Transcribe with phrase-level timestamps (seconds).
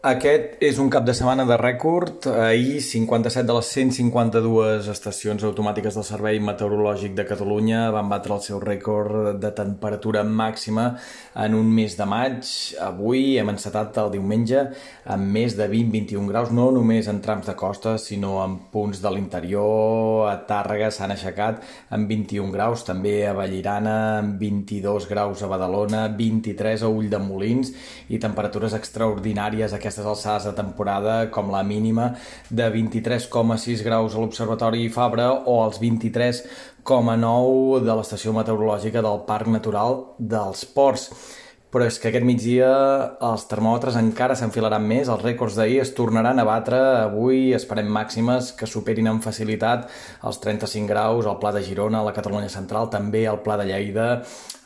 [0.00, 2.24] Aquest és un cap de setmana de rècord.
[2.32, 8.40] Ahir, 57 de les 152 estacions automàtiques del Servei Meteorològic de Catalunya van batre el
[8.40, 10.86] seu rècord de temperatura màxima
[11.36, 12.48] en un mes de maig.
[12.80, 14.62] Avui hem encetat el diumenge
[15.04, 19.12] amb més de 20-21 graus, no només en trams de costa, sinó en punts de
[19.12, 20.30] l'interior.
[20.32, 21.60] A Tàrrega s'han aixecat
[21.92, 27.20] amb 21 graus, també a Vallirana amb 22 graus a Badalona, 23 a Ull de
[27.20, 27.76] Molins
[28.08, 32.14] i temperatures extraordinàries aquestes aquestes alçades de temporada com la mínima
[32.48, 39.98] de 23,6 graus a l'Observatori Fabra o els 23,9 de l'Estació Meteorològica del Parc Natural
[40.18, 41.10] dels Ports
[41.70, 42.70] però és que aquest migdia
[43.22, 48.50] els termòmetres encara s'enfilaran més, els rècords d'ahir es tornaran a batre, avui esperem màximes
[48.58, 49.86] que superin amb facilitat
[50.26, 53.68] els 35 graus al Pla de Girona, a la Catalunya Central, també al Pla de
[53.70, 54.08] Lleida,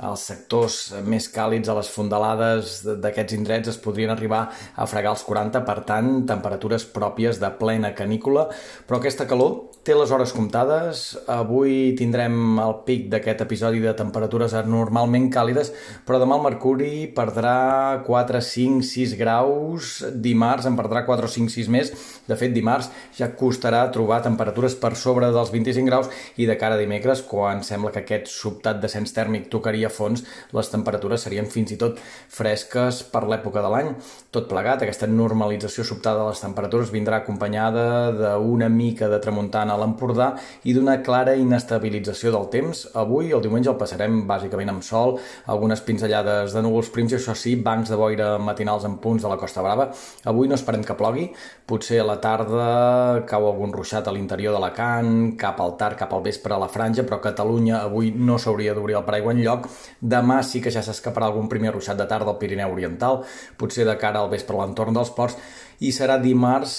[0.04, 5.22] els sectors més càlids a les fondalades d'aquests indrets es podrien arribar a fregar els
[5.28, 8.48] 40, per tant, temperatures pròpies de plena canícula,
[8.88, 14.56] però aquesta calor té les hores comptades, avui tindrem el pic d'aquest episodi de temperatures
[14.56, 15.74] anormalment càlides,
[16.08, 19.92] però demà el mercuri perdrà 4, 5, 6 graus,
[20.26, 21.92] dimarts en perdrà 4 o 5, 6 més,
[22.28, 26.78] de fet dimarts ja costarà trobar temperatures per sobre dels 25 graus i de cara
[26.78, 30.24] a dimecres, quan sembla que aquest sobtat descens tèrmic tocaria fons,
[30.56, 32.00] les temperatures serien fins i tot
[32.32, 33.92] fresques per l'època de l'any.
[34.34, 37.84] Tot plegat, aquesta normalització sobtada de les temperatures vindrà acompanyada
[38.14, 40.32] d'una mica de tramuntana a l'Empordà
[40.64, 42.86] i d'una clara inestabilització del temps.
[42.98, 47.16] Avui, el diumenge, el passarem bàsicament amb sol, algunes pinzellades de núvols núvols prims i
[47.16, 49.90] això sí, bancs de boira matinals en punts de la Costa Brava.
[50.24, 51.30] Avui no esperem que plogui,
[51.66, 56.22] potser a la tarda cau algun ruixat a l'interior d'Alacant, cap al tard, cap al
[56.22, 59.68] vespre a la franja, però Catalunya avui no s'hauria d'obrir el paraigua en lloc.
[60.00, 63.22] Demà sí que ja s'escaparà algun primer ruixat de tarda al Pirineu Oriental,
[63.56, 65.38] potser de cara al vespre a l'entorn dels ports,
[65.82, 66.74] i serà dimarts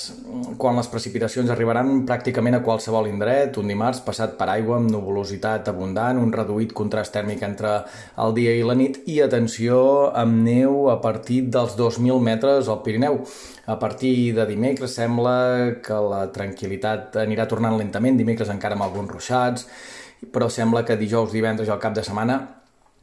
[0.57, 5.67] quan les precipitacions arribaran pràcticament a qualsevol indret, un dimarts passat per aigua amb nuvolositat
[5.71, 7.75] abundant, un reduït contrast tèrmic entre
[8.23, 9.79] el dia i la nit i atenció
[10.13, 13.21] amb neu a partir dels 2.000 metres al Pirineu.
[13.67, 15.35] A partir de dimecres sembla
[15.85, 19.65] que la tranquil·litat anirà tornant lentament, dimecres encara amb alguns ruixats,
[20.31, 22.39] però sembla que dijous, divendres i el cap de setmana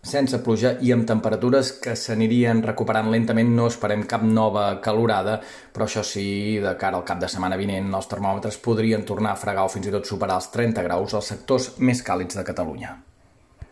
[0.03, 3.55] sense pluja i amb temperatures que s'anirien recuperant lentament.
[3.55, 5.39] No esperem cap nova calorada,
[5.73, 9.41] però això sí, de cara al cap de setmana vinent, els termòmetres podrien tornar a
[9.45, 12.97] fregar o fins i tot superar els 30 graus als sectors més càlids de Catalunya.